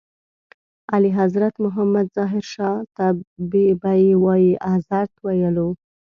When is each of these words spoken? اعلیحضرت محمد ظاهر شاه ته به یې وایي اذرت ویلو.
اعلیحضرت 0.93 1.53
محمد 1.65 2.07
ظاهر 2.17 2.43
شاه 2.53 2.77
ته 2.95 3.05
به 3.83 3.91
یې 4.03 4.11
وایي 4.23 4.51
اذرت 4.73 5.11
ویلو. 5.25 5.69